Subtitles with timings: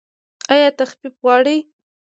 [0.53, 1.57] ایا تخفیف غواړئ؟